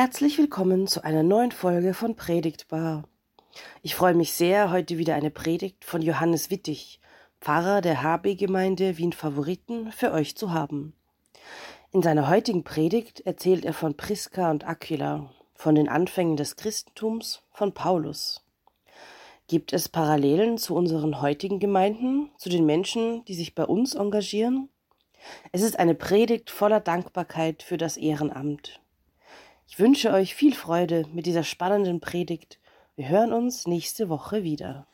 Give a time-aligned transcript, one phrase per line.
[0.00, 3.02] Herzlich willkommen zu einer neuen Folge von Predigtbar.
[3.82, 7.00] Ich freue mich sehr, heute wieder eine Predigt von Johannes Wittig,
[7.40, 10.94] Pfarrer der HB-Gemeinde Wien Favoriten, für euch zu haben.
[11.90, 17.42] In seiner heutigen Predigt erzählt er von Priska und Aquila, von den Anfängen des Christentums,
[17.50, 18.46] von Paulus.
[19.48, 24.68] Gibt es Parallelen zu unseren heutigen Gemeinden, zu den Menschen, die sich bei uns engagieren?
[25.50, 28.80] Es ist eine Predigt voller Dankbarkeit für das Ehrenamt.
[29.70, 32.58] Ich wünsche euch viel Freude mit dieser spannenden Predigt.
[32.96, 34.86] Wir hören uns nächste Woche wieder.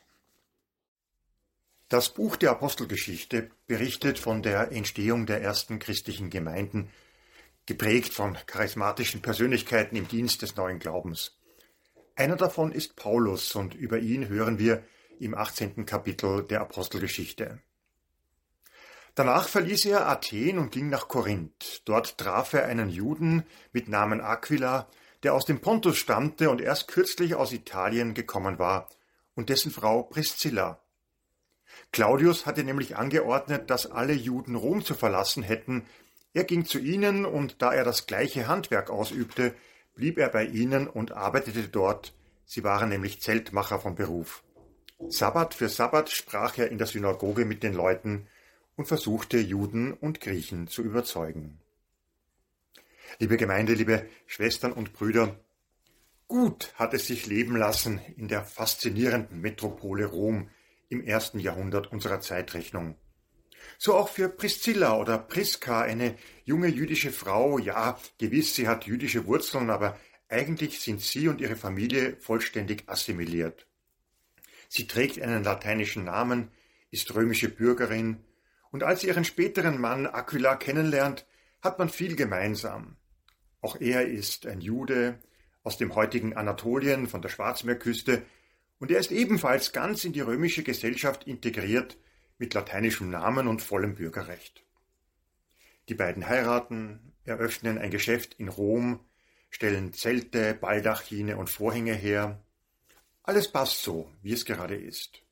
[1.87, 6.89] Das Buch der Apostelgeschichte berichtet von der Entstehung der ersten christlichen Gemeinden,
[7.65, 11.37] geprägt von charismatischen Persönlichkeiten im Dienst des neuen Glaubens.
[12.17, 14.83] Einer davon ist Paulus und über ihn hören wir
[15.21, 15.85] im 18.
[15.85, 17.61] Kapitel der Apostelgeschichte.
[19.15, 21.83] Danach verließ er Athen und ging nach Korinth.
[21.85, 24.87] Dort traf er einen Juden mit Namen Aquila,
[25.23, 28.89] der aus dem Pontus stammte und erst kürzlich aus Italien gekommen war,
[29.33, 30.81] und dessen Frau Priscilla.
[31.93, 35.85] Claudius hatte nämlich angeordnet, dass alle Juden Rom zu verlassen hätten.
[36.33, 39.55] Er ging zu ihnen, und da er das gleiche Handwerk ausübte,
[39.95, 42.13] blieb er bei ihnen und arbeitete dort.
[42.45, 44.43] Sie waren nämlich Zeltmacher von Beruf.
[45.07, 48.27] Sabbat für Sabbat sprach er in der Synagoge mit den Leuten,
[48.75, 51.59] und versuchte Juden und Griechen zu überzeugen.
[53.19, 55.39] Liebe Gemeinde, liebe Schwestern und Brüder,
[56.27, 60.49] gut hat es sich leben lassen in der faszinierenden Metropole Rom
[60.89, 62.95] im ersten Jahrhundert unserer Zeitrechnung.
[63.77, 67.57] So auch für Priscilla oder Priska, eine junge jüdische Frau.
[67.57, 69.97] Ja, gewiss, sie hat jüdische Wurzeln, aber
[70.29, 73.67] eigentlich sind sie und ihre Familie vollständig assimiliert.
[74.67, 76.51] Sie trägt einen lateinischen Namen,
[76.91, 78.23] ist römische Bürgerin
[78.75, 81.25] und als sie ihren späteren Mann Aquila kennenlernt,
[81.61, 82.97] hat man viel gemeinsam.
[83.61, 85.17] Auch er ist ein Jude
[85.63, 88.23] aus dem heutigen Anatolien von der Schwarzmeerküste
[88.79, 91.97] und er ist ebenfalls ganz in die römische Gesellschaft integriert
[92.37, 94.65] mit lateinischem Namen und vollem Bürgerrecht.
[95.87, 98.99] Die beiden heiraten, eröffnen ein Geschäft in Rom,
[99.51, 102.43] stellen Zelte, Baldachine und Vorhänge her.
[103.23, 105.24] Alles passt so, wie es gerade ist.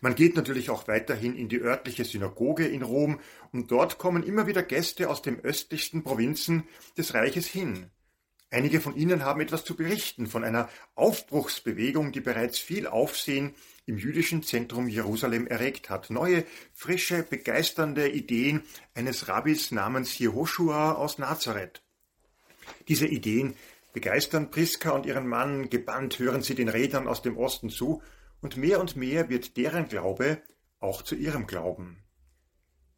[0.00, 3.20] Man geht natürlich auch weiterhin in die örtliche Synagoge in Rom
[3.52, 6.64] und dort kommen immer wieder Gäste aus den östlichsten Provinzen
[6.96, 7.90] des Reiches hin.
[8.50, 13.54] Einige von ihnen haben etwas zu berichten von einer Aufbruchsbewegung, die bereits viel Aufsehen
[13.86, 16.10] im jüdischen Zentrum Jerusalem erregt hat.
[16.10, 16.44] Neue,
[16.74, 18.62] frische, begeisternde Ideen
[18.94, 21.82] eines Rabbis namens Jehoshua aus Nazareth.
[22.88, 23.54] Diese Ideen
[23.94, 28.02] begeistern Priska und ihren Mann, gebannt hören sie den Rädern aus dem Osten zu
[28.42, 30.42] und mehr und mehr wird deren Glaube
[30.78, 32.02] auch zu ihrem Glauben.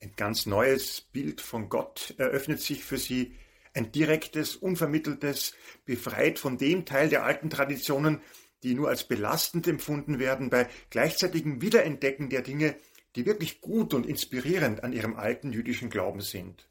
[0.03, 3.37] Ein ganz neues Bild von Gott eröffnet sich für sie,
[3.75, 8.21] ein direktes, unvermitteltes, befreit von dem Teil der alten Traditionen,
[8.63, 12.77] die nur als belastend empfunden werden, bei gleichzeitigem Wiederentdecken der Dinge,
[13.17, 16.69] die wirklich gut und inspirierend an ihrem alten jüdischen Glauben sind.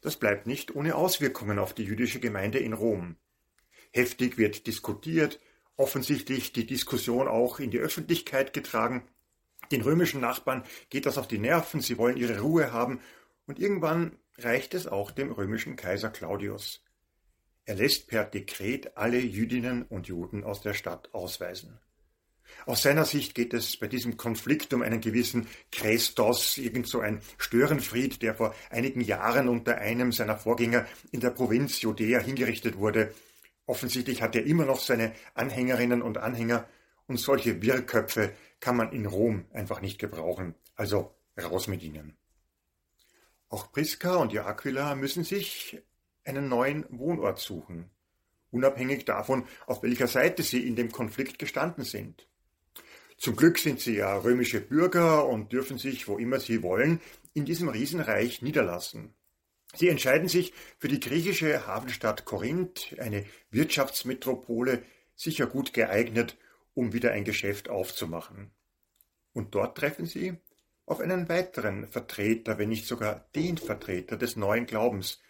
[0.00, 3.16] Das bleibt nicht ohne Auswirkungen auf die jüdische Gemeinde in Rom.
[3.92, 5.38] Heftig wird diskutiert,
[5.76, 9.08] offensichtlich die Diskussion auch in die Öffentlichkeit getragen.
[9.70, 13.00] Den römischen Nachbarn geht das auf die Nerven, sie wollen ihre Ruhe haben,
[13.46, 16.82] und irgendwann reicht es auch dem römischen Kaiser Claudius.
[17.64, 21.78] Er lässt per Dekret alle Jüdinnen und Juden aus der Stadt ausweisen.
[22.66, 27.20] Aus seiner Sicht geht es bei diesem Konflikt um einen gewissen Krestos, irgend so ein
[27.38, 33.14] Störenfried, der vor einigen Jahren unter einem seiner Vorgänger in der Provinz Judäa hingerichtet wurde,
[33.66, 36.68] Offensichtlich hat er immer noch seine Anhängerinnen und Anhänger
[37.06, 40.54] und solche Wirrköpfe kann man in Rom einfach nicht gebrauchen.
[40.76, 42.16] Also raus mit ihnen.
[43.48, 45.82] Auch Priska und Aquila müssen sich
[46.24, 47.90] einen neuen Wohnort suchen,
[48.50, 52.26] unabhängig davon, auf welcher Seite sie in dem Konflikt gestanden sind.
[53.18, 57.00] Zum Glück sind sie ja römische Bürger und dürfen sich, wo immer sie wollen,
[57.34, 59.14] in diesem Riesenreich niederlassen.
[59.74, 64.82] Sie entscheiden sich für die griechische Hafenstadt Korinth, eine Wirtschaftsmetropole,
[65.14, 66.36] sicher gut geeignet,
[66.74, 68.50] um wieder ein Geschäft aufzumachen.
[69.32, 70.36] Und dort treffen sie
[70.84, 75.20] auf einen weiteren Vertreter, wenn nicht sogar den Vertreter des neuen Glaubens,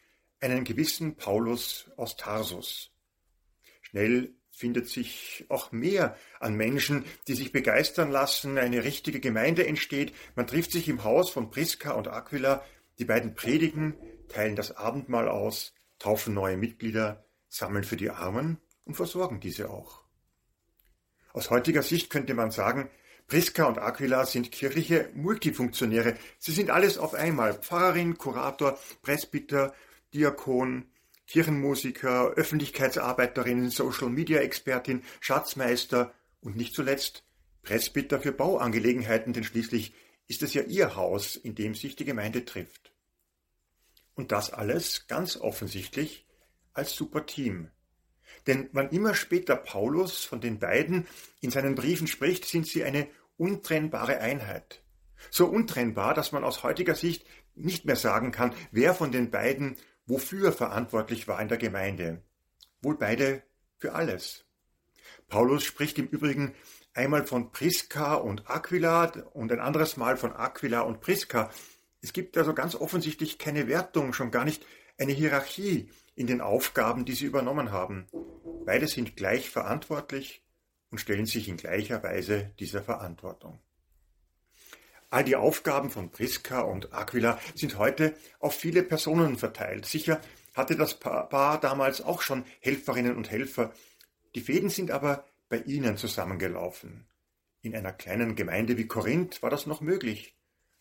[0.41, 2.91] einen gewissen Paulus aus Tarsus.
[3.81, 10.13] Schnell findet sich auch mehr an Menschen, die sich begeistern lassen, eine richtige Gemeinde entsteht,
[10.35, 12.65] man trifft sich im Haus von Priska und Aquila,
[12.99, 13.95] die beiden predigen,
[14.33, 20.03] teilen das Abendmahl aus, taufen neue Mitglieder, sammeln für die Armen und versorgen diese auch.
[21.33, 22.91] Aus heutiger Sicht könnte man sagen,
[23.27, 26.17] Priska und Aquila sind kirchliche Multifunktionäre.
[26.39, 27.55] Sie sind alles auf einmal.
[27.55, 29.75] Pfarrerin, Kurator, Presbyter,
[30.13, 30.87] Diakon,
[31.27, 37.25] Kirchenmusiker, Öffentlichkeitsarbeiterin, Social-Media-Expertin, Schatzmeister und nicht zuletzt
[37.63, 39.95] Presbyter für Bauangelegenheiten, denn schließlich
[40.27, 42.92] ist es ja ihr Haus, in dem sich die Gemeinde trifft.
[44.15, 46.27] Und das alles ganz offensichtlich
[46.75, 47.71] als Superteam.
[48.47, 51.07] Denn wann immer später Paulus von den beiden
[51.41, 54.83] in seinen Briefen spricht, sind sie eine untrennbare Einheit.
[55.31, 57.25] So untrennbar, dass man aus heutiger Sicht
[57.55, 59.77] nicht mehr sagen kann, wer von den beiden
[60.07, 62.23] wofür verantwortlich war in der Gemeinde.
[62.81, 63.43] Wohl beide
[63.79, 64.45] für alles.
[65.29, 66.55] Paulus spricht im Übrigen
[66.95, 71.51] einmal von Priska und Aquila und ein anderes Mal von Aquila und Priska.
[72.03, 74.67] Es gibt also ganz offensichtlich keine Wertung, schon gar nicht
[74.99, 78.07] eine Hierarchie in den Aufgaben, die sie übernommen haben.
[78.67, 80.45] Beide sind gleich verantwortlich
[80.91, 83.61] und stellen sich in gleicher Weise dieser Verantwortung.
[85.11, 89.87] All die Aufgaben von Priska und Aquila sind heute auf viele Personen verteilt.
[89.87, 90.21] Sicher
[90.55, 93.73] hatte das Paar damals auch schon Helferinnen und Helfer.
[94.35, 97.07] Die Fäden sind aber bei ihnen zusammengelaufen.
[97.61, 100.35] In einer kleinen Gemeinde wie Korinth war das noch möglich.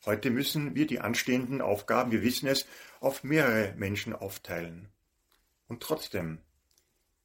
[0.03, 2.65] Heute müssen wir die anstehenden Aufgaben, wir wissen es,
[2.99, 4.89] auf mehrere Menschen aufteilen.
[5.67, 6.39] Und trotzdem,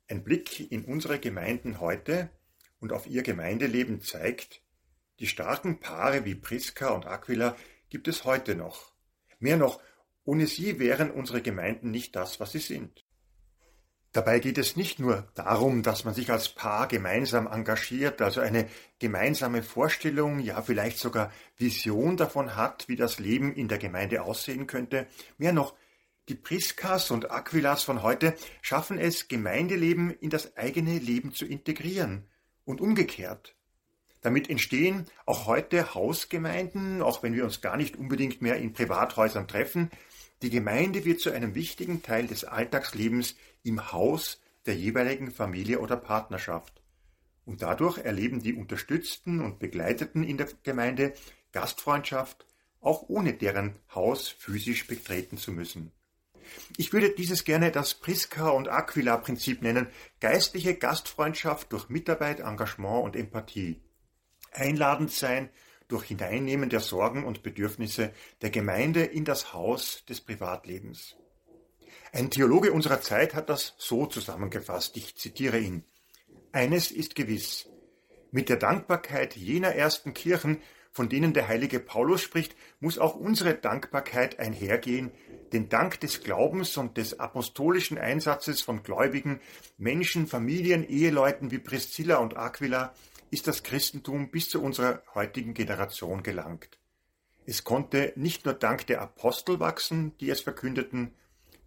[0.09, 2.31] ein Blick in unsere Gemeinden heute
[2.79, 4.61] und auf ihr Gemeindeleben zeigt,
[5.21, 7.57] die starken Paare wie Priska und Aquila
[7.89, 8.93] gibt es heute noch.
[9.39, 9.81] Mehr noch,
[10.25, 13.06] ohne sie wären unsere Gemeinden nicht das, was sie sind.
[14.17, 18.67] Dabei geht es nicht nur darum, dass man sich als Paar gemeinsam engagiert, also eine
[18.99, 24.67] gemeinsame Vorstellung, ja vielleicht sogar Vision davon hat, wie das Leben in der Gemeinde aussehen
[24.67, 25.07] könnte.
[25.37, 25.75] Mehr noch,
[26.31, 32.25] die Priskas und Aquilas von heute schaffen es, Gemeindeleben in das eigene Leben zu integrieren
[32.65, 33.55] und umgekehrt.
[34.23, 39.47] Damit entstehen auch heute Hausgemeinden, auch wenn wir uns gar nicht unbedingt mehr in Privathäusern
[39.47, 39.91] treffen,
[40.43, 45.97] die Gemeinde wird zu einem wichtigen Teil des Alltagslebens im Haus der jeweiligen Familie oder
[45.97, 46.83] Partnerschaft.
[47.45, 51.15] Und dadurch erleben die Unterstützten und Begleiteten in der Gemeinde
[51.53, 52.45] Gastfreundschaft,
[52.81, 55.93] auch ohne deren Haus physisch betreten zu müssen.
[56.77, 59.89] Ich würde dieses gerne das Priska- und Aquila-Prinzip nennen,
[60.21, 63.81] geistliche Gastfreundschaft durch Mitarbeit, Engagement und Empathie.
[64.53, 65.51] Einladend sein
[65.89, 68.13] durch Hineinnehmen der Sorgen und Bedürfnisse
[68.43, 71.17] der Gemeinde in das Haus des Privatlebens.
[72.13, 75.85] Ein Theologe unserer Zeit hat das so zusammengefasst, ich zitiere ihn.
[76.53, 77.69] Eines ist gewiss.
[78.31, 80.63] Mit der Dankbarkeit jener ersten Kirchen,
[80.93, 85.11] von denen der heilige Paulus spricht, muss auch unsere Dankbarkeit einhergehen,
[85.53, 89.41] den Dank des Glaubens und des apostolischen Einsatzes von Gläubigen,
[89.77, 92.95] Menschen, Familien, Eheleuten wie Priscilla und Aquila,
[93.31, 96.79] ist das Christentum bis zu unserer heutigen Generation gelangt.
[97.45, 101.15] Es konnte nicht nur dank der Apostel wachsen, die es verkündeten,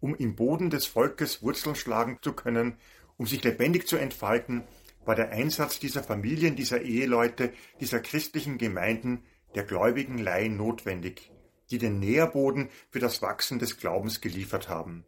[0.01, 2.77] um im Boden des Volkes Wurzeln schlagen zu können,
[3.17, 4.63] um sich lebendig zu entfalten,
[5.06, 9.23] war der Einsatz dieser Familien, dieser Eheleute, dieser christlichen Gemeinden,
[9.56, 11.31] der gläubigen Laien notwendig,
[11.71, 15.06] die den Nährboden für das Wachsen des Glaubens geliefert haben.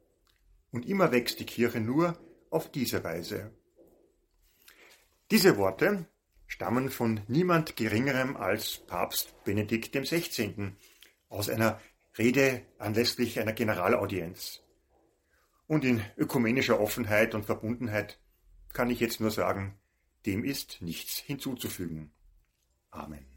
[0.71, 2.17] Und immer wächst die Kirche nur
[2.49, 3.51] auf diese Weise.
[5.29, 6.05] Diese Worte
[6.61, 10.73] stammen von niemand Geringerem als Papst Benedikt XVI.
[11.27, 11.81] aus einer
[12.19, 14.61] Rede anlässlich einer Generalaudienz.
[15.65, 18.19] Und in ökumenischer Offenheit und Verbundenheit
[18.73, 19.79] kann ich jetzt nur sagen,
[20.27, 22.11] dem ist nichts hinzuzufügen.
[22.91, 23.30] Amen.